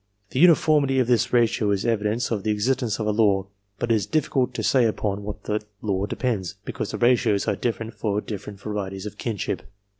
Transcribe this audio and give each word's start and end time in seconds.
The 0.31 0.39
uniformity 0.39 0.97
of 0.97 1.05
this 1.05 1.31
ratio 1.31 1.69
is 1.69 1.85
evidence 1.85 2.31
of 2.31 2.41
the 2.41 2.49
existence 2.49 2.97
of 2.99 3.05
a 3.05 3.11
law, 3.11 3.45
but 3.77 3.91
it 3.91 3.93
is 3.93 4.07
difficult 4.07 4.51
to 4.55 4.63
say 4.63 4.85
upon 4.85 5.21
what 5.21 5.43
that 5.43 5.63
law 5.83 6.07
depends, 6.07 6.55
because 6.65 6.89
the 6.89 6.97
ratios 6.97 7.47
are 7.47 7.55
different 7.55 7.93
for 7.93 8.19
different 8.19 8.59
varieties 8.59 9.05
of 9.05 9.19
kinship. 9.19 9.61